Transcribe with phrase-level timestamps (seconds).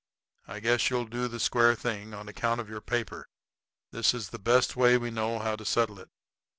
[0.47, 3.27] I guess you'll do the square thing on account of your paper.
[3.91, 6.09] This is the best way we know how to settle it.